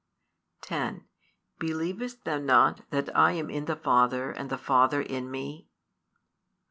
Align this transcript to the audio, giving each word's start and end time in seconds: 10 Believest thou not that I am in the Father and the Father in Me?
10 0.61 1.05
Believest 1.59 2.23
thou 2.23 2.39
not 2.39 2.89
that 2.89 3.15
I 3.15 3.33
am 3.33 3.51
in 3.51 3.65
the 3.65 3.75
Father 3.75 4.31
and 4.31 4.49
the 4.49 4.57
Father 4.57 4.99
in 5.03 5.29
Me? 5.29 5.67